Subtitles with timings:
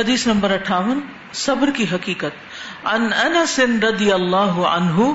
[0.00, 1.00] حدیث نمبر اٹھاون،
[1.32, 5.12] صبر کی حقیقت۔ ان انس رضی اللہ عنہ،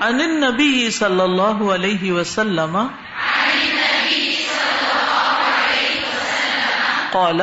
[0.00, 2.86] عن النبی صلی اللہ علیہ وسلم،
[7.10, 7.40] قال،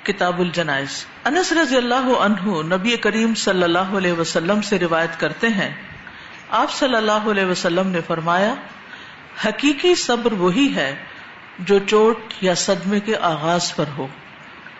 [0.03, 5.47] کتاب الجنائز۔ انس رضی اللہ عنہ نبی کریم صلی اللہ علیہ وسلم سے روایت کرتے
[5.47, 5.88] ہیں
[6.51, 8.55] آپ صلی اللہ علیہ وسلم نے فرمایا،
[9.45, 10.95] حقیقی صبر وہی ہے
[11.59, 14.07] جو چوٹ یا صدمے کے آغاز پر ہو۔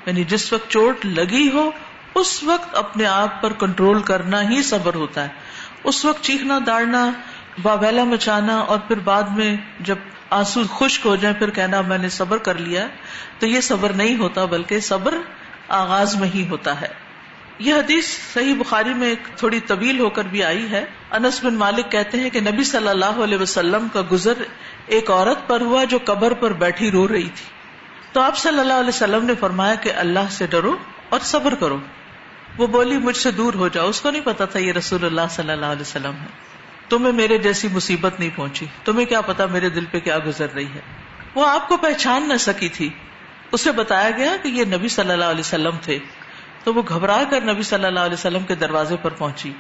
[0.05, 1.71] یعنی جس وقت چوٹ لگی ہو،
[2.15, 5.27] اس وقت اپنے آپ پر کنٹرول کرنا ہی صبر ہوتا ہے۔
[5.83, 7.11] اس وقت چیخنا داڑنا
[7.61, 9.95] باویلا مچانا اور پھر بعد میں جب
[10.29, 12.87] آنسو خشک ہو جائیں، پھر کہنا، میں نے صبر کر لیا،
[13.39, 15.17] تو یہ صبر نہیں ہوتا، بلکہ صبر
[15.67, 17.08] آغاز میں ہی ہوتا ہے۔
[17.59, 21.53] یہ حدیث صحیح بخاری میں ایک تھوڑی طویل ہو کر بھی آئی ہے۔ انس بن
[21.55, 24.33] مالک کہتے ہیں کہ نبی صلی اللہ علیہ وسلم کا گزر
[24.85, 27.45] ایک عورت پر ہوا جو قبر پر بیٹھی رو رہی تھی۔
[28.11, 30.77] تو آپ صلی اللہ علیہ وسلم نے فرمایا کہ اللہ سے ڈرو
[31.09, 31.77] اور صبر کرو۔
[32.57, 35.21] وہ بولی، مجھ سے دور ہو جاؤ۔ اس کو نہیں پتا تھا یہ رسول اللہ
[35.29, 36.27] صلی اللہ علیہ وسلم ہے
[36.89, 40.67] تمہیں میرے جیسی مصیبت نہیں پہنچی۔ تمہیں کیا پتا میرے دل پہ کیا گزر رہی
[40.75, 40.81] ہے۔
[41.35, 42.89] وہ آپ کو پہچان نہ سکی تھی۔
[43.51, 45.99] اسے بتایا گیا کہ یہ نبی صلی اللہ علیہ وسلم تھے۔
[46.63, 49.53] تو وہ گھبرا کر نبی صلی اللہ علیہ وسلم کے دروازے پر پہنچی۔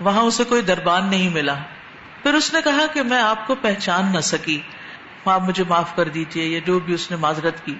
[0.00, 1.54] وہاں اسے کوئی دربان نہیں ملا۔
[2.22, 4.60] پھر اس نے کہا کہ میں آپ کو پہچان نہ سکی۔
[5.24, 7.74] آپ مجھے معاف کر دیجیے یا جو بھی اس نے معذرت کی۔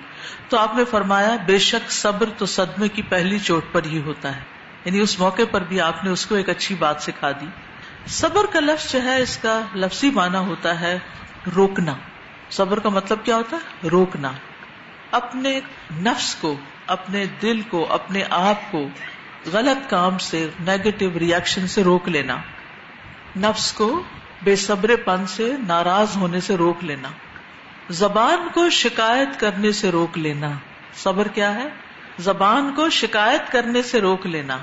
[0.48, 4.36] تو آپ نے فرمایا، بے شک صبر تو صدمے کی پہلی چوٹ پر ہی ہوتا
[4.36, 4.40] ہے۔
[4.84, 7.46] یعنی اس موقع پر بھی آپ نے اس کو ایک اچھی بات سکھا دی۔
[8.06, 10.98] صبر کا لفظ جو ہے، اس کا لفظی معنی ہوتا ہے
[11.56, 11.94] روکنا۔
[12.50, 14.32] صبر کا مطلب کیا ہوتا ہے؟ روکنا۔
[15.10, 15.60] اپنے
[16.02, 16.56] نفس کو
[16.86, 18.88] اپنے دل کو، اپنے آپ کو
[19.52, 22.36] غلط کام سے نیگیٹو ریئیکشن سے روک لینا۔
[23.36, 24.02] نفس کو
[24.42, 27.08] بے صبر پن سے، ناراض ہونے سے روک لینا۔
[27.90, 30.50] زبان کو شکایت کرنے سے روک لینا۔
[30.94, 31.68] صبر کیا ہے؟
[32.18, 34.58] زبان کو شکایت کرنے سے روک لینا۔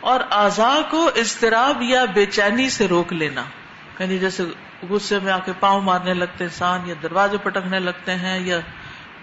[0.00, 3.44] اور آزا کو اضطراب یا بے چینی سے روک لینا۔
[3.98, 4.42] یعنی جیسے
[4.90, 8.60] غصے میں آ کے پاؤں مارنے لگتے انسان یا دروازے پٹکنے لگتے ہیں یا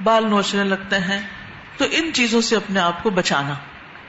[0.03, 1.38] بال نوچنے لگتے ہیں۔
[1.79, 3.53] تو ان چیزوں سے اپنے آپ کو بچانا۔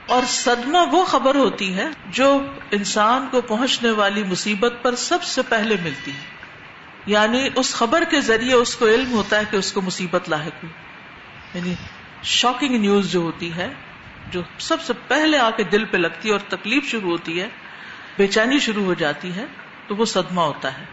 [0.06, 5.42] اور صدمہ وہ خبر ہوتی ہے جو انسان کو پہنچنے والی مصیبت پر سب سے
[5.48, 6.20] پہلے ملتی ہے۔
[7.06, 10.64] یعنی اس خبر کے ذریعے اس کو علم ہوتا ہے کہ اس کو مصیبت لاحق
[10.64, 10.70] ہوئی۔
[11.54, 11.74] یعنی
[12.22, 13.68] شاکنگ نیوز جو ہوتی ہے،
[14.30, 17.48] جو سب سے پہلے آ کے دل پہ لگتی ہے اور تکلیف شروع ہوتی ہے،
[18.18, 19.44] بے چینی شروع ہو جاتی ہے،
[19.86, 20.84] تو وہ صدمہ ہوتا ہے۔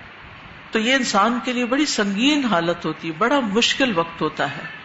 [0.72, 4.77] تو یہ انسان کے لیے بڑی سنگین حالت ہوتی ہے، بڑا مشکل وقت ہوتا ہے۔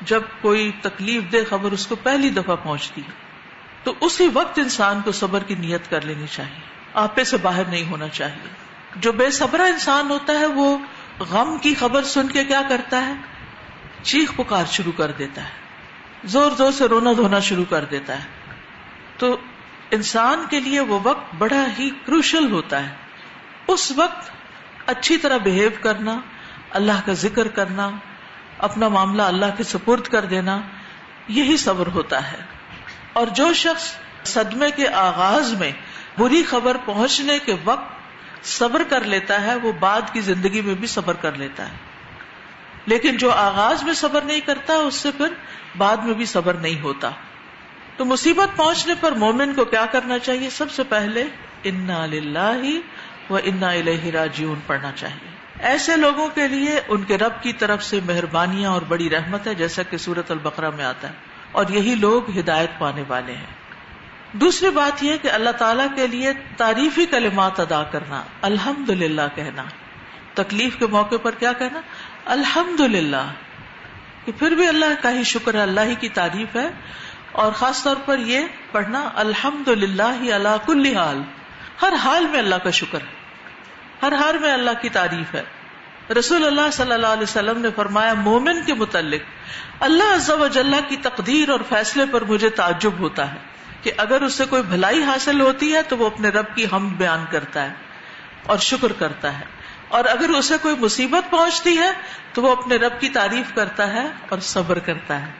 [0.00, 3.12] جب کوئی تکلیف دہ خبر اس کو پہلی دفعہ پہنچتی ہے،
[3.82, 6.60] تو اسی وقت انسان کو صبر کی نیت کر لینی چاہیے۔
[6.94, 8.48] آپے سے باہر نہیں ہونا چاہیے۔
[8.96, 10.78] جو بے صبرا انسان ہوتا ہے، وہ
[11.18, 13.12] غم کی خبر سن کے کیا کرتا ہے؟
[14.02, 15.50] چیخ پکار شروع کر دیتا ہے۔
[16.24, 18.28] زور زور سے رونا دھونا شروع کر دیتا ہے۔
[19.18, 19.36] تو
[19.90, 22.94] انسان کے لیے وہ وقت بڑا ہی کروشل ہوتا ہے۔
[23.66, 24.30] اس وقت
[24.86, 26.20] اچھی طرح بہیو کرنا،
[26.70, 27.90] اللہ کا ذکر کرنا
[28.58, 30.60] اپنا معاملہ اللہ کے سپرد کر دینا،
[31.28, 32.36] یہی صبر ہوتا ہے۔
[33.12, 35.72] اور جو شخص صدمے کے آغاز میں
[36.18, 37.88] بری خبر پہنچنے کے وقت
[38.46, 41.76] صبر کر لیتا ہے، وہ بعد کی زندگی میں بھی صبر کر لیتا ہے۔
[42.86, 45.26] لیکن جو آغاز میں صبر نہیں کرتا، اس سے پھر
[45.76, 47.10] بعد میں بھی صبر نہیں ہوتا۔
[47.96, 51.24] تو مصیبت پہنچنے پر مومن کو کیا کرنا چاہیے؟ سب سے پہلے،
[51.64, 52.06] انا
[53.30, 53.72] و انا
[54.12, 58.82] راجیون پڑھنا چاہیے۔ ایسے لوگوں کے لیے ان کے رب کی طرف سے مہربانیاں اور
[58.82, 61.12] بڑی رحمت ہے، جیسا کہ سورت البقرہ میں آتا ہے۔
[61.52, 63.46] اور یہی لوگ ہدایت پانے والے ہیں۔
[64.32, 69.64] دوسری بات یہ کہ اللہ تعالیٰ کے لیے تعریفی کلمات ادا کرنا الحمد للہ کہنا۔
[70.34, 71.80] تکلیف کے موقع پر کیا کہنا؟
[72.24, 73.32] الحمد للہ
[74.24, 76.68] کہ پھر بھی اللہ کا ہی شکر ہے، اللہ ہی کی تعریف ہے۔
[77.32, 78.40] اور خاص طور پر یہ
[78.72, 81.22] پڑھنا الحمد للہ اللہ کل حال۔
[81.82, 83.17] ہر حال میں اللہ کا شکر ہے۔
[84.02, 85.42] ہر حال میں اللہ کی تعریف ہے۔
[86.18, 89.20] رسول اللہ صلی اللہ علیہ وسلم نے فرمایا، مومن کے متعلق
[89.80, 90.48] اللہ عزب و
[90.88, 93.38] کی تقدیر اور فیصلے پر مجھے تعجب ہوتا ہے
[93.82, 97.24] کہ اگر اسے کوئی بھلائی حاصل ہوتی ہے تو وہ اپنے رب کی ہم بیان
[97.30, 97.74] کرتا ہے
[98.46, 99.44] اور شکر کرتا ہے۔
[99.88, 101.90] اور اگر اسے کوئی مصیبت پہنچتی ہے
[102.32, 105.32] تو وہ اپنے رب کی تعریف کرتا ہے اور صبر کرتا ہے۔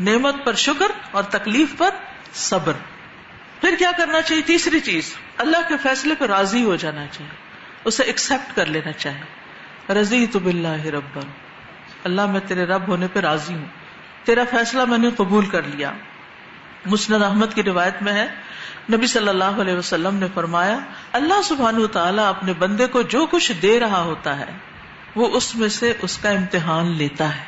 [0.00, 1.90] نعمت پر شکر اور تکلیف پر
[2.34, 2.72] صبر۔
[3.60, 7.47] پھر کیا کرنا چاہیے؟ تیسری چیز، اللہ کے فیصلے پہ راضی ہو جانا چاہیے۔
[7.88, 9.38] اسے ایکسپٹ کر لینا چاہیے
[9.92, 11.18] رضی تو بلّہ رب
[12.04, 13.64] اللہ، میں تیرے رب ہونے پہ راضی ہوں۔
[14.24, 15.92] تیرا فیصلہ میں نے قبول کر لیا۔
[16.86, 18.26] مسند احمد کی روایت میں ہے۔
[18.92, 20.78] نبی صلی اللہ علیہ وسلم نے فرمایا،
[21.12, 24.46] اللہ سبحان تعالیٰ اپنے بندے کو جو کچھ دے رہا ہوتا ہے،
[25.16, 27.44] وہ اس میں سے اس کا امتحان لیتا ہے۔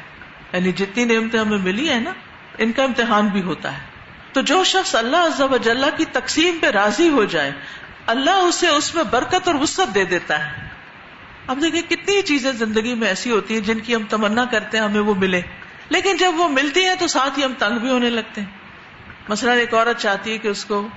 [0.53, 2.13] یعنی جتنی نعمتیں ہمیں ملی ہیں نا،
[2.59, 3.83] ان کا امتحان بھی ہوتا ہے۔
[4.33, 7.53] تو جو شخص اللہ عزب اجلّہ کی تقسیم پہ راضی ہو جائے
[8.11, 10.69] اللہ اسے اس میں برکت اور وسط دے دیتا ہے۔
[11.47, 14.85] اب دیکھیں کتنی چیزیں زندگی میں ایسی ہوتی ہیں جن کی ہم تمنا کرتے ہیں،
[14.85, 15.41] ہمیں وہ ملے۔
[15.89, 18.49] لیکن جب وہ ملتی ہیں تو ساتھ ہی ہم تنگ بھی ہونے لگتے ہیں۔
[19.29, 20.89] مثلاً ایک عورت چاہتی ہے کہ اس کو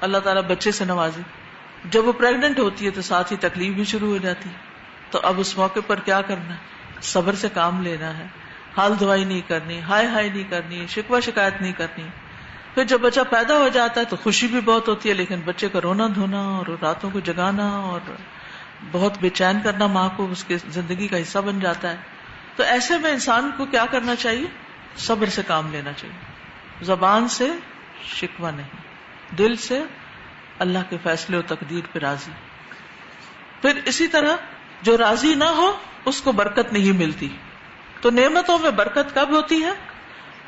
[0.00, 1.22] اللہ تعالیٰ بچے سے نوازے۔
[1.84, 4.54] جب وہ پریگنٹ ہوتی ہے تو ساتھ ہی تکلیف بھی شروع ہو جاتی ہے۔
[5.10, 6.58] تو اب اس موقع پر کیا کرنا ہے؟
[7.02, 8.26] صبر سے کام لینا ہے۔
[8.76, 12.04] حال دوائی نہیں کرنی، ہائے ہائے نہیں کرنی شکوا شکایت نہیں کرنی۔
[12.74, 15.68] پھر جب بچہ پیدا ہو جاتا ہے تو خوشی بھی بہت ہوتی ہے، لیکن بچے
[15.68, 18.00] کا رونا دھونا اور راتوں کو جگانا اور
[18.92, 21.96] بہت بے چین کرنا ماں کو اس کے زندگی کا حصہ بن جاتا ہے۔
[22.56, 24.46] تو ایسے میں انسان کو کیا کرنا چاہیے؟
[24.96, 26.16] صبر سے کام لینا چاہیے۔
[26.82, 27.48] زبان سے
[28.04, 28.68] شکوا نہیں،
[29.38, 29.82] دل سے
[30.58, 32.30] اللہ کے فیصلے و تقدیر پہ راضی۔
[33.62, 34.36] پھر اسی طرح
[34.82, 35.72] جو راضی نہ ہو،
[36.04, 37.28] اس کو برکت نہیں ملتی۔
[38.00, 39.89] تو نعمتوں میں برکت کب ہوتی ہے؟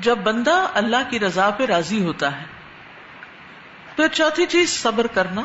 [0.02, 2.46] جب بندہ اللہ کی رضا پہ راضی ہوتا ہے
[3.96, 5.42] پھر چوتھی چیز صبر کرنا۔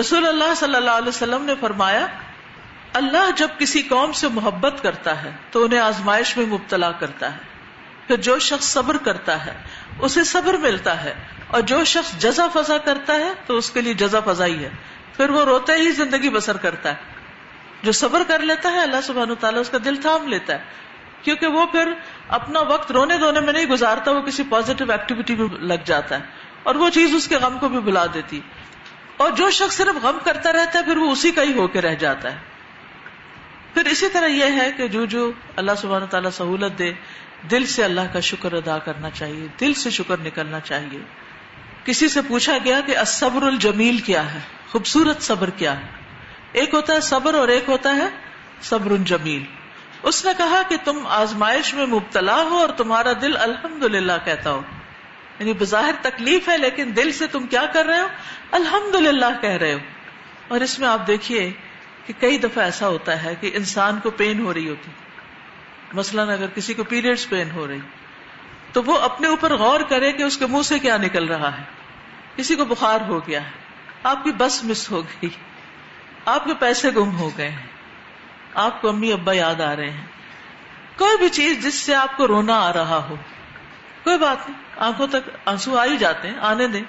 [0.00, 2.06] رسول اللہ صلی اللہ علیہ وسلم نے فرمایا،
[2.92, 7.38] اللہ جب کسی قوم سے محبت کرتا ہے، تو انہیں آزمائش میں مبتلا کرتا ہے۔
[8.06, 9.56] پھر جو شخص صبر کرتا ہے،
[9.98, 11.14] اسے صبر ملتا ہے۔
[11.46, 14.70] اور جو شخص جزا فضا کرتا ہے، تو اس کے لیے جزا فضا ہی ہے۔
[15.16, 16.94] پھر وہ روتے ہی زندگی بسر کرتا ہے۔
[17.82, 20.89] جو صبر کر لیتا ہے، اللہ سبحانہ تعالیٰ اس کا دل تھام لیتا ہے۔
[21.22, 21.92] کیونکہ وہ پھر
[22.28, 26.24] اپنا وقت رونے دھونے میں نہیں گزارتا، وہ کسی پازیٹو ایکٹیویٹی میں لگ جاتا ہے۔
[26.62, 28.40] اور وہ چیز اس کے غم کو بھی بلا دیتی۔
[29.16, 31.80] اور جو شخص صرف غم کرتا رہتا ہے، پھر وہ اسی کا ہی ہو کے
[31.80, 32.38] رہ جاتا ہے۔
[33.74, 36.92] پھر اسی طرح یہ ہے کہ جو جو اللہ سبحانہ تعالیٰ سہولت دے،
[37.50, 40.98] دل سے اللہ کا شکر ادا کرنا چاہیے، دل سے شکر نکلنا چاہیے۔
[41.84, 44.38] کسی سے پوچھا گیا کہ الصبر الجمیل کیا ہے؟
[44.72, 45.86] خوبصورت صبر کیا ہے؟
[46.52, 48.08] ایک ہوتا ہے صبر اور ایک ہوتا ہے
[48.62, 49.44] صبر جمیل
[50.02, 54.50] اس نے کہا کہ تم آزمائش میں مبتلا ہو اور تمہارا دل الحمد للہ کہتا
[54.50, 54.62] ہو۔
[55.38, 58.06] یعنی بظاہر تکلیف ہے، لیکن دل سے تم کیا کر رہے ہو؟
[58.50, 59.78] الحمد للہ کہہ رہے ہو۔
[60.48, 61.52] اور اس میں آپ دیکھیے
[62.06, 64.90] کہ کئی دفعہ ایسا ہوتا ہے کہ انسان کو پین ہو رہی ہوتی۔
[65.92, 67.78] مثلاً اگر کسی کو پیریڈس پین ہو رہی،
[68.72, 71.62] تو وہ اپنے اوپر غور کرے کہ اس کے منہ سے کیا نکل رہا ہے۔
[72.36, 73.50] کسی کو بخار ہو گیا ہے،
[74.02, 75.28] آپ کی بس مس ہو گئی،
[76.24, 77.66] آپ کے پیسے گم ہو گئے ہیں۔
[78.54, 80.06] آپ کو امی ابا یاد آ رہے ہیں۔
[80.98, 83.14] کوئی بھی چیز جس سے آپ کو رونا آ رہا ہو،
[84.04, 86.82] کوئی بات نہیں، آنکھوں تک آنسو آ ہی جاتے ہیں، آنے دیں۔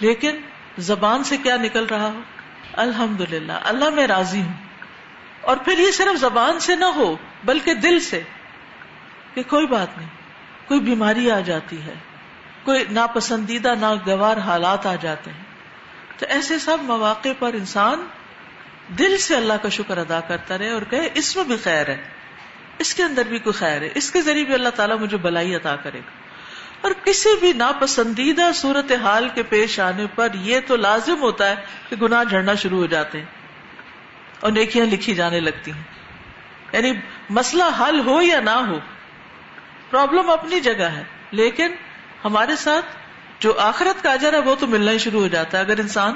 [0.00, 0.36] لیکن
[0.78, 2.20] زبان سے کیا نکل رہا ہو؟
[2.72, 4.52] الحمد للہ اللہ میں راضی ہوں۔
[5.40, 8.22] اور پھر یہ صرف زبان سے نہ ہو، بلکہ دل سے
[9.34, 10.08] کہ کوئی بات نہیں،
[10.68, 11.94] کوئی بیماری آ جاتی ہے،
[12.64, 15.44] کوئی ناپسندیدہ، ناگوار حالات آ جاتے ہیں۔
[16.18, 18.06] تو ایسے سب مواقع پر انسان
[18.88, 22.02] دل سے اللہ کا شکر ادا کرتا رہے اور کہے، اس میں بھی خیر ہے۔
[22.78, 25.54] اس کے اندر بھی کوئی خیر ہے۔ اس کے ذریعے بھی اللہ تعالیٰ مجھے بلائی
[25.54, 26.24] عطا کرے گا۔
[26.80, 31.54] اور کسی بھی ناپسندیدہ صورت حال کے پیش آنے پر یہ تو لازم ہوتا ہے
[31.88, 33.26] کہ گناہ جھڑنا شروع ہو جاتے ہیں
[34.40, 35.82] اور نیکیاں لکھی جانے لگتی ہیں۔
[36.72, 36.92] یعنی
[37.30, 38.78] مسئلہ حل ہو یا نہ ہو،
[39.90, 41.68] پرابلم اپنی جگہ ہے، لیکن
[42.24, 42.86] ہمارے ساتھ
[43.40, 46.14] جو آخرت کا اجر ہے وہ تو ملنا ہی شروع ہو جاتا ہے۔ اگر انسان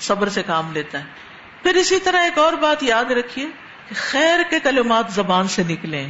[0.00, 1.25] صبر سے کام لیتا ہے
[1.66, 3.46] پھر اسی طرح ایک اور بات یاد رکھیے
[3.88, 6.06] کہ خیر کے کلمات زبان سے نکلے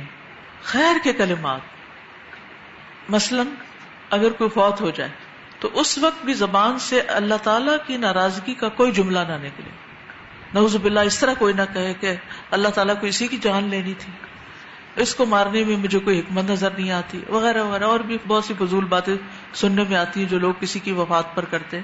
[0.63, 1.61] خیر کے کلمات۔
[3.11, 3.43] مثلا
[4.11, 5.11] اگر کوئی فوت ہو جائے
[5.61, 9.71] تو اس وقت بھی زبان سے اللہ تعالی کی ناراضگی کا کوئی جملہ نہ نکلے۔
[10.55, 12.15] نوز باللہ، اس طرح کوئی نہ کہے کہ
[12.51, 14.13] اللہ تعالیٰ کو اسی کی جان لینی تھی۔
[15.03, 18.45] اس کو مارنے میں مجھے کوئی حکمت نظر نہیں آتی، وغیرہ وغیرہ، اور بھی بہت
[18.45, 19.15] سی فضول باتیں
[19.55, 21.81] سننے میں آتی ہیں جو لوگ کسی کی وفات پر کرتے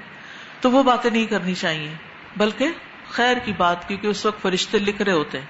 [0.61, 1.93] تو وہ باتیں نہیں کرنی چاہیے،
[2.37, 2.67] بلکہ
[3.13, 5.45] خیر کی بات، کیونکہ اس وقت فرشتے لکھ رہے ہوتے ہیں۔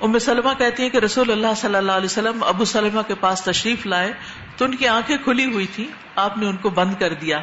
[0.00, 3.42] ام سلمہ کہتی ہیں کہ رسول اللہ صلی اللہ علیہ وسلم ابو سلمہ کے پاس
[3.42, 4.12] تشریف لائے
[4.56, 7.40] تو ان کی آنکھیں کھلی ہوئی تھی آپ نے ان کو بند کر دیا۔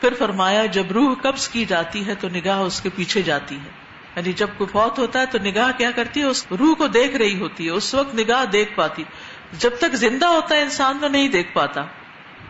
[0.00, 3.70] پھر فرمایا، جب روح قبض کی جاتی ہے تو نگاہ اس کے پیچھے جاتی ہے۔
[4.16, 7.16] یعنی جب کوئی فوت ہوتا ہے تو نگاہ کیا کرتی ہے؟ اس روح کو دیکھ
[7.16, 9.04] رہی ہوتی ہے، اس وقت نگاہ دیکھ پاتی۔
[9.52, 11.84] جب تک زندہ ہوتا ہے انسان تو نہیں دیکھ پاتا۔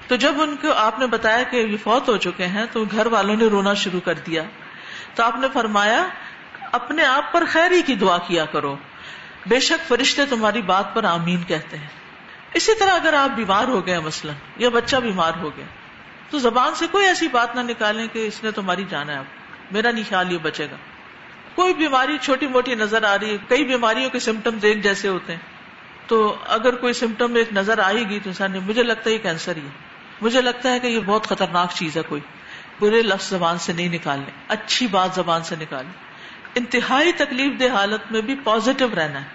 [0.09, 3.07] تو جب ان کو آپ نے بتایا کہ یہ فوت ہو چکے ہیں تو گھر
[3.07, 4.43] والوں نے رونا شروع کر دیا۔
[5.15, 6.09] تو آپ نے فرمایا
[6.73, 8.77] اپنے آپ پر خیری کی دعا کیا کرو۔
[9.47, 11.87] بے شک فرشتے تمہاری بات پر آمین کہتے ہیں۔
[12.55, 15.65] اسی طرح اگر آپ بیمار ہو گئے مثلاً یا بچہ بیمار ہو گیا،
[16.31, 19.25] تو زبان سے کوئی ایسی بات نہ نکالیں کہ اس نے تمہاری جانا ہے اب۔
[19.71, 20.77] میرا نہیں خیال یہ بچے گا۔
[21.55, 25.33] کوئی بیماری چھوٹی موٹی نظر آ رہی ہے، کئی بیماریوں کے سمٹمز ایک جیسے ہوتے
[25.33, 25.41] ہیں۔
[26.07, 29.57] تو اگر کوئی سمٹم ایک نظر آئے گی تو انسان مجھے لگتا ہے یہ کینسر
[29.57, 29.89] ہی ہے۔
[30.21, 32.21] مجھے لگتا ہے کہ یہ بہت خطرناک چیز ہے کوئی۔
[32.81, 36.08] برے لفظ زبان سے نہیں نکالنے۔ اچھی بات زبان سے نکالنے۔
[36.59, 39.27] انتہائی تکلیف دہ حالت میں بھی پازیٹو رہنا ہے۔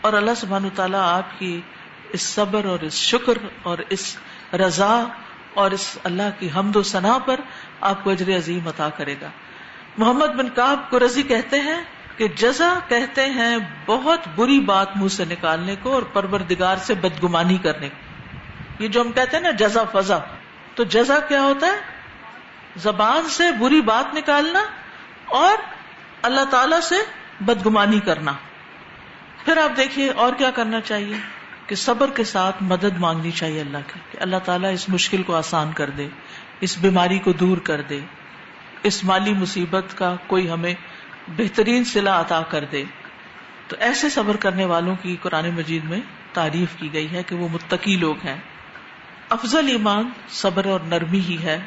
[0.00, 1.60] اور اللہ سبحان تعالیٰ آپ کی
[2.12, 4.16] اس صبر اور اس شکر اور اس
[4.52, 5.04] رضا
[5.54, 7.40] اور اس اللہ کی حمد و ثنا پر
[7.80, 9.30] آپ کو اجر عظیم عطا کرے گا۔
[9.98, 11.82] محمد بن کاب کو رضی کہتے ہیں
[12.16, 17.58] کہ جزا کہتے ہیں بہت بری بات منہ سے نکالنے کو اور پروردگار سے بدگمانی
[17.58, 17.96] کرنے کو۔
[18.82, 20.18] یہ جو ہم کہتے ہیں نا جزا فضا،
[20.74, 21.96] تو جزا کیا ہوتا ہے؟
[22.76, 24.64] زبان سے بری بات نکالنا
[25.26, 25.75] اور
[26.22, 26.94] اللہ تعالی سے
[27.40, 28.32] بدگمانی کرنا۔
[29.44, 31.16] پھر آپ دیکھیے اور کیا کرنا چاہیے؟
[31.66, 35.36] کہ صبر کے ساتھ مدد مانگنی چاہیے اللہ کی، کہ اللہ تعالیٰ اس مشکل کو
[35.36, 36.08] آسان کر دے،
[36.60, 38.00] اس بیماری کو دور کر دے،
[38.82, 40.74] اس مالی مصیبت کا کوئی ہمیں
[41.28, 42.84] بہترین صلاح عطا کر دے۔
[43.68, 46.00] تو ایسے صبر کرنے والوں کی قرآن مجید میں
[46.32, 48.36] تعریف کی گئی ہے کہ وہ متقی لوگ ہیں۔
[49.28, 51.60] افضل ایمان صبر اور نرمی ہی ہے،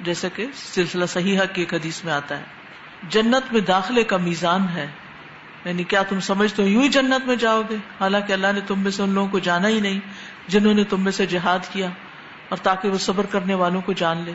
[0.00, 2.59] جیسے کہ سلسلہ صحیح کی ایک حدیث میں آتا ہے۔
[3.02, 4.86] جنت میں داخلے کا میزان ہے۔
[5.64, 8.80] یعنی کیا تم سمجھتے ہو؟ یوں ہی جنت میں جاؤ گے۔ حالانکہ اللہ نے تم
[8.80, 10.00] میں سے ان لوگوں کو جانا ہی نہیں،
[10.48, 11.86] جنہوں نے تم میں سے جہاد کیا
[12.48, 14.32] اور تاکہ وہ صبر کرنے والوں کو جان لے۔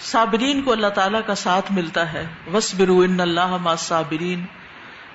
[0.00, 4.44] صابرین کو اللہ تعالیٰ کا ساتھ ملتا ہے۔ وس برو ان اللہ ما صابرین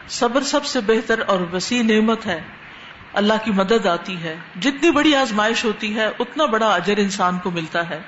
[0.09, 2.41] صبر سب سے بہتر اور وسیع نعمت ہے۔
[3.13, 7.51] اللہ کی مدد آتی ہے۔ جتنی بڑی آزمائش ہوتی ہے، اتنا بڑا اجر انسان کو
[7.51, 7.99] ملتا ہے۔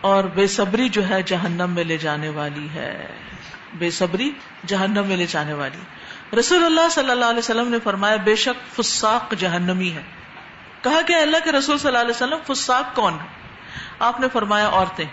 [0.00, 3.06] اور بے صبری جو ہے، جہنم میں لے جانے والی ہے۔
[3.74, 4.30] بے صبری
[4.66, 5.78] جہنم میں لے جانے والی۔
[6.38, 10.02] رسول اللہ صلی اللہ علیہ وسلم نے فرمایا، بے شک فساق جہنمی ہے۔
[10.82, 13.26] کہا کہ اللہ کے رسول صلی اللہ علیہ وسلم فساق کون ہے؟
[13.98, 15.04] آپ نے فرمایا، عورتیں۔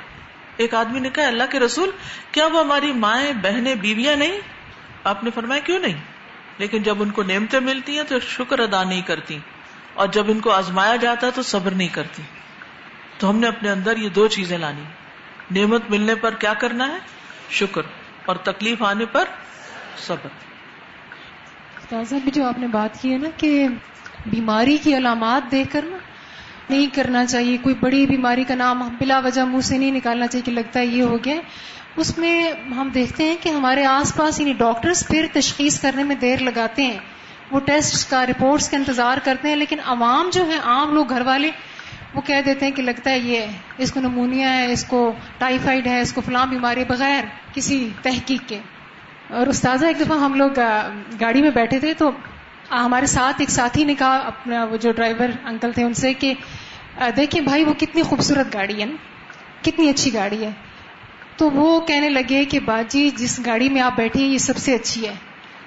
[0.57, 1.91] ایک آدمی نے کہا، اللہ کے رسول،
[2.31, 4.41] کیا وہ ہماری مائیں، بہنیں، بیویاں نہیں؟
[5.03, 5.97] آپ نے فرمایا، کیوں نہیں؟
[6.57, 9.39] لیکن جب ان کو نعمتیں ملتی ہیں تو شکر ادا نہیں کرتی۔
[9.93, 12.21] اور جب ان کو آزمایا جاتا ہے تو صبر نہیں کرتی۔
[13.17, 14.83] تو ہم نے اپنے اندر یہ دو چیزیں لانی۔
[15.59, 16.97] نعمت ملنے پر کیا کرنا ہے؟
[17.49, 17.81] شکر۔
[18.27, 19.23] اور تکلیف آنے پر
[20.07, 20.29] صبر۔
[22.23, 23.67] بھی جو آپ نے بات کی ہے نا کہ
[24.25, 25.97] بیماری کی علامات دیکھ کر نا
[26.69, 30.45] نہیں کرنا چاہیے، کوئی بڑی بیماری کا نام بلا وجہ منہ سے نہیں نکالنا چاہیے
[30.45, 31.35] کہ لگتا ہے یہ ہو گیا۔
[31.95, 36.15] اس میں ہم دیکھتے ہیں کہ ہمارے آس پاس یعنی ڈاکٹرز پھر تشخیص کرنے میں
[36.15, 36.99] دیر لگاتے ہیں۔
[37.51, 41.21] وہ ٹیسٹ کا رپورٹس کا انتظار کرتے ہیں، لیکن عوام جو ہے عام لوگ، گھر
[41.21, 41.51] والے
[42.13, 43.45] وہ کہہ دیتے ہیں کہ لگتا ہے یہ
[43.77, 47.23] اس کو نمونیا ہے، اس کو ٹائیفائڈ ہے، اس کو فلاں بیماری بغیر
[47.53, 48.59] کسی تحقیق کے۔
[49.29, 50.49] اور استاذہ، ایک دفعہ ہم لوگ
[51.21, 52.11] گاڑی میں بیٹھے تھے تو
[52.71, 56.33] ہمارے ساتھ ایک ساتھی نے کہا، اپنا وہ جو ڈرائیور انکل تھے ان سے کہ
[57.17, 58.95] دیکھیں بھائی وہ کتنی خوبصورت گاڑی ہے نا،
[59.61, 60.49] کتنی اچھی گاڑی ہے۔
[61.37, 64.75] تو وہ کہنے لگے کہ باجی، جس گاڑی میں آپ بیٹھے ہیں، یہ سب سے
[64.75, 65.13] اچھی ہے۔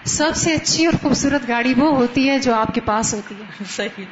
[0.05, 3.65] سب سے اچھی اور خوبصورت گاڑی وہ ہوتی ہے جو آپ کے پاس ہوتی ہے۔
[3.69, 4.05] صحیح،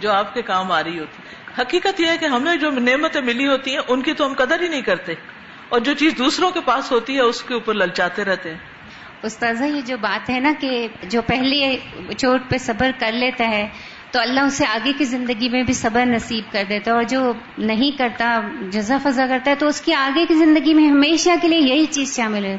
[0.00, 3.20] جو آپ کے کام آ رہی ہوتی ہے۔ حقیقت یہ ہے کہ ہمیں جو نعمتیں
[3.20, 5.14] ملی ہوتی ہیں، ان کی تو ہم قدر ہی نہیں کرتے۔
[5.68, 8.58] اور جو چیز دوسروں کے پاس ہوتی ہے، اس کے اوپر للچاتے رہتے ہیں۔
[9.22, 11.76] استاذہ، یہ جو بات ہے نا کہ جو پہلی
[12.16, 13.68] چوٹ پہ صبر کر لیتا ہے،
[14.10, 17.32] تو اللہ اسے آگے کی زندگی میں بھی صبر نصیب کر دیتا ہے۔ اور جو
[17.58, 18.40] نہیں کرتا،
[18.70, 21.86] جزا فضا کرتا ہے، تو اس کی آگے کی زندگی میں ہمیشہ کے لیے یہی
[21.86, 22.56] چیز شامل ہے۔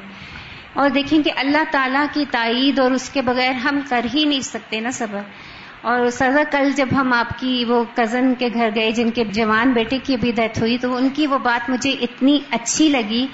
[0.74, 4.42] اور دیکھیں کہ اللہ تعالیٰ کی تائید اور اس کے بغیر ہم کر ہی نہیں
[4.42, 5.20] سکتے نا صبر۔
[5.82, 9.72] اور سزا، کل جب ہم آپ کی وہ کزن کے گھر گئے، جن کے جوان
[9.72, 13.26] بیٹے کی بھی ڈیتھ ہوئی، تو ان کی وہ بات مجھے اتنی اچھی لگی۔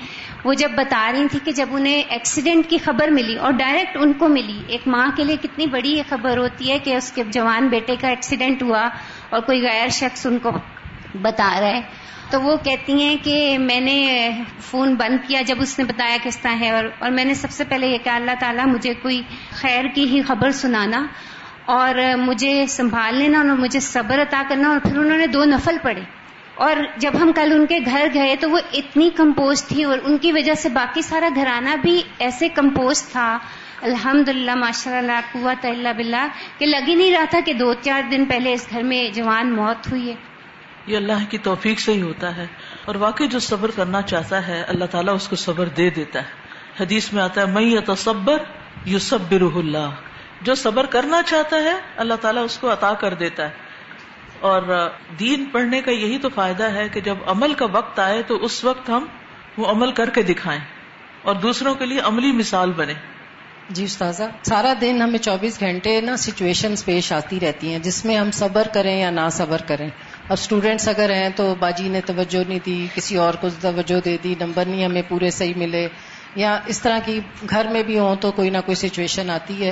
[0.46, 4.14] وہ جب بتا رہی تھی کہ جب انہیں ایکسیڈنٹ کی خبر ملی، اور ڈائریکٹ ان
[4.14, 7.24] کو ملی۔ ایک ماں کے لیے کتنی بڑی یہ خبر ہوتی ہے کہ اس کے
[7.30, 8.88] جوان بیٹے کا ایکسیڈنٹ ہوا
[9.30, 10.52] اور کوئی غیر شخص ان کو
[11.22, 11.82] بتا رہا ہے۔
[12.32, 14.30] تو وہ کہتی ہیں کہ میں نے
[14.62, 17.52] فون بند کیا جب اس نے بتایا کس طرح ہے، اور اور میں نے سب
[17.52, 21.06] سے پہلے یہ کہا، اللہ تعالیٰ مجھے کوئی خیر کی ہی خبر سنانا۔
[21.68, 25.78] اور مجھے سنبھال لینا اور مجھے صبر عطا کرنا اور پھر انہوں نے دو نفل
[25.82, 26.02] پڑے
[26.56, 30.18] اور جب ہم کل ان کے گھر گئے تو وہ اتنی کمپوز تھی اور ان
[30.18, 33.38] کی وجہ سے باقی سارا گھرانہ بھی ایسے کمپوز تھا۔
[33.82, 37.74] الحمد للہ ماشاء اللہ قوت اللہ بلّہ کہ لگ ہی نہیں رہا تھا کہ دو
[37.82, 40.16] چار دن پہلے اس گھر میں جوان موت ہوئی ہے۔
[40.88, 42.46] یہ اللہ کی توفیق سے ہی ہوتا ہے۔
[42.86, 46.30] اور واقعی جو صبر کرنا چاہتا ہے، اللہ تعالیٰ اس کو صبر دے دیتا ہے۔
[46.80, 48.38] حدیث میں آتا ہے میں یا تصبر
[48.86, 49.90] یو سب اللہ۔
[50.42, 53.68] جو صبر کرنا چاہتا ہے، اللہ تعالیٰ اس کو عطا کر دیتا ہے۔
[54.40, 54.90] اور
[55.20, 58.64] دین پڑھنے کا یہی تو فائدہ ہے کہ جب عمل کا وقت آئے تو اس
[58.64, 59.06] وقت ہم
[59.58, 60.60] وہ عمل کر کے دکھائیں
[61.22, 62.94] اور دوسروں کے لیے عملی مثال بنے
[63.70, 68.18] جی استاذہ، سارا دن ہمیں چوبیس گھنٹے نا سچویشن پیش آتی رہتی ہیں، جس میں
[68.18, 69.88] ہم صبر کریں یا نہ صبر کریں۔
[70.24, 74.18] اب اسٹوڈینٹس اگر ہیں تو باجی نے توجہ نہیں دی، کسی اور کو توجہ دے
[74.24, 75.88] دی، نمبر نہیں ہمیں پورے صحیح ملے۔
[76.36, 79.72] یا اس طرح کی گھر میں بھی ہوں تو کوئی نہ کوئی سچویشن آتی ہے۔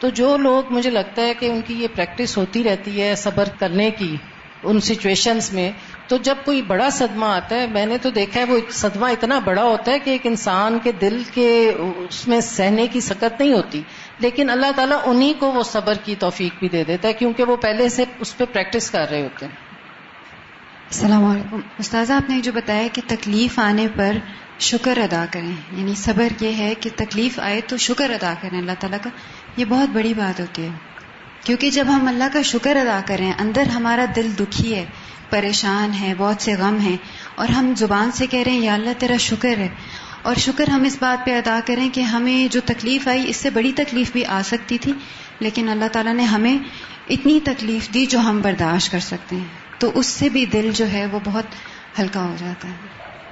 [0.00, 3.48] تو جو لوگ مجھے لگتا ہے کہ ان کی یہ پریکٹس ہوتی رہتی ہے صبر
[3.58, 4.16] کرنے کی،
[4.62, 5.72] ان سچویشنز میں،
[6.06, 9.38] تو جب کوئی بڑا صدمہ آتا ہے، میں نے تو دیکھا ہے وہ صدمہ اتنا
[9.38, 13.52] بڑا ہوتا ہے کہ ایک انسان کے دل کے اس میں سہنے کی سکت نہیں
[13.52, 13.82] ہوتی۔
[14.18, 17.56] لیکن اللہ تعالیٰ انہی کو وہ صبر کی توفیق بھی دے دیتا ہے کیونکہ وہ
[17.56, 19.52] پہلے سے اس پہ پریکٹس کر رہے ہوتے ہیں۔
[20.86, 24.12] السلام علیکم۔ استاذہ، آپ نے جو بتایا کہ تکلیف آنے پر
[24.60, 28.72] شکر ادا کریں یعنی صبر یہ ہے کہ تکلیف آئے تو شکر ادا کریں اللہ
[28.78, 29.10] تعالیٰ کا۔
[29.56, 30.68] یہ بہت بڑی بات ہوتی ہے۔
[31.44, 34.84] کیونکہ جب ہم اللہ کا شکر ادا کریں، اندر ہمارا دل دکھی ہے،
[35.30, 36.96] پریشان ہے، بہت سے غم ہیں،
[37.34, 39.68] اور ہم زبان سے کہہ رہے ہیں، یا اللہ تیرا شکر ہے۔
[40.22, 43.50] اور شکر ہم اس بات پہ ادا کریں کہ ہمیں جو تکلیف آئی، اس سے
[43.50, 44.92] بڑی تکلیف بھی آ سکتی تھی،
[45.40, 46.58] لیکن اللہ تعالیٰ نے ہمیں
[47.10, 49.44] اتنی تکلیف دی جو ہم برداشت کر سکتے ہیں۔
[49.78, 51.44] تو اس سے بھی دل جو ہے، وہ بہت
[51.98, 52.74] ہلکا ہو جاتا ہے۔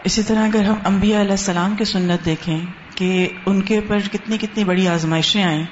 [0.04, 2.60] اسی طرح اگر ہم انبیاء علیہ السلام کی سنت دیکھیں
[2.94, 5.66] کہ ان کے اوپر کتنی کتنی بڑی آزمائشیں آئیں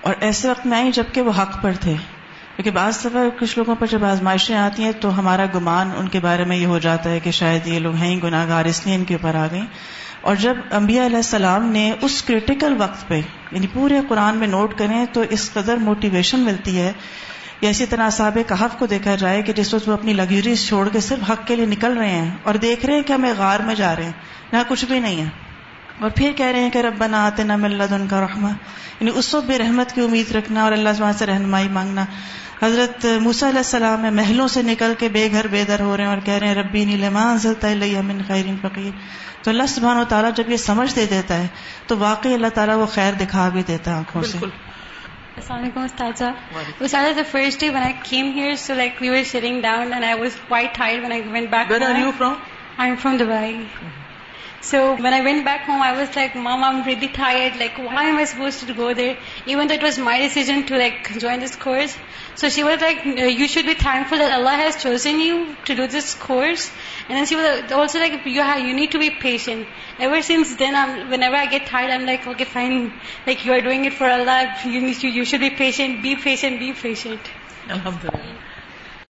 [0.00, 1.94] اور ایسے وقت میں آئی جبکہ وہ حق پر تھے۔
[2.56, 6.20] کیونکہ بعض دفعہ کچھ لوگوں پر جب آزمائشیں آتی ہیں تو ہمارا گمان ان کے
[6.20, 8.94] بارے میں یہ ہو جاتا ہے کہ شاید یہ لوگ ہیں گناہ گار اس لیے
[8.94, 9.66] ان کے اوپر آ گئیں۔
[10.20, 13.20] اور جب انبیاء علیہ السلام نے اس کریٹیکل وقت پہ
[13.52, 16.92] یعنی پورے قرآن میں نوٹ کریں تو اس قدر موٹیویشن ملتی ہے،
[17.60, 20.88] یا اسی طرح صاحب کہف کو دیکھا جائے کہ جس وقت وہ اپنی لگژریز چھوڑ
[20.88, 23.60] کے صرف حق کے لیے نکل رہے ہیں اور دیکھ رہے ہیں کہ ہمیں غار
[23.60, 24.12] میں جا رہے ہیں،
[24.52, 25.49] نہ کچھ بھی نہیں ہے۔
[26.00, 28.48] اور پھر کہہ رہے ہیں کہ ربنا آتے نہ ملت ان کا رحمہ۔
[29.00, 32.04] یعنی اس وقت بھی رحمت کی امید رکھنا اور اللہ سے رہنمائی مانگنا۔
[32.62, 36.04] حضرت موسیٰ علیہ السلام ہے محلوں سے نکل کے بے گھر بے در ہو رہے
[36.04, 36.84] ہیں اور کہہ رہے ہیں ربی
[38.00, 38.90] من خیر فقیر۔
[39.42, 41.46] تو اللہ سبحان و تعالیٰ جب یہ سمجھ دے دیتا ہے
[41.86, 46.24] تو واقعی اللہ تعالیٰ وہ خیر دکھا بھی دیتا ہے آنکھوں سے۔ السلام علیکم استاذہ
[46.80, 50.04] استاذہ the first day when I came here so like we were sitting down and
[50.04, 52.32] I was quite tired when I went back Where are you from?
[52.78, 53.52] I'm from Dubai.
[54.62, 58.06] So when I went back home I was like mom I'm ready tied like why
[58.06, 59.12] I'm I suppose to go there
[59.46, 61.96] even that was my decision to like join this course
[62.34, 63.74] so she was like you should be
[64.10, 66.70] thankful Allah has chosen you to do this course
[67.08, 70.76] and she was also like you have you need to be patient ever since then
[71.22, 72.78] whenever I get تھائڈ I'm like okay fine
[73.26, 77.14] like you are doing it for Allah you should be patient be patient be patient